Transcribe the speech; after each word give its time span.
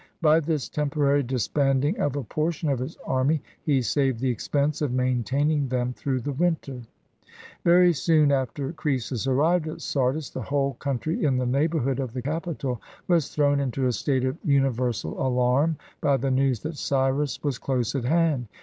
By 0.23 0.39
this 0.39 0.67
temporary 0.67 1.21
disbanding 1.21 1.99
of 1.99 2.15
a 2.15 2.23
portion 2.23 2.69
of 2.69 2.79
his 2.79 2.97
army, 3.05 3.43
he 3.61 3.83
saved 3.83 4.19
the 4.19 4.31
expense 4.31 4.81
of 4.81 4.91
maintaining 4.91 5.67
them 5.67 5.93
through 5.93 6.21
the 6.21 6.31
winter. 6.31 6.81
Very 7.63 7.93
soon 7.93 8.31
after 8.31 8.73
Croesus 8.73 9.27
arrived 9.27 9.67
at 9.67 9.81
Sardis, 9.81 10.31
the 10.31 10.41
whole 10.41 10.73
country 10.79 11.23
in 11.23 11.37
the 11.37 11.45
neighborhood 11.45 11.99
of 11.99 12.13
the 12.13 12.21
capital 12.23 12.81
was 13.07 13.29
thrown 13.29 13.59
into 13.59 13.85
a 13.85 13.91
state 13.91 14.25
of 14.25 14.39
universal 14.43 15.21
alarm 15.23 15.77
by 16.01 16.17
the 16.17 16.31
news 16.31 16.61
that 16.61 16.77
Cyrus 16.77 17.43
was 17.43 17.59
close 17.59 17.93
at 17.93 18.05
hand. 18.05 18.47